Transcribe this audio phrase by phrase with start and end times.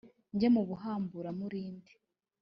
[0.33, 1.91] njye mu buhambura-murindi,